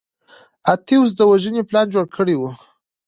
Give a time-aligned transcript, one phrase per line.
[0.73, 2.41] اتیوس د وژنې پلان جوړ کړی و.